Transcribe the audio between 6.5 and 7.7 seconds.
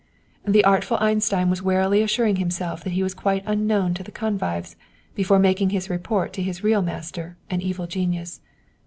real master and